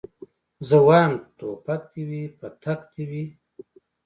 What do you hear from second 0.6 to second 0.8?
زه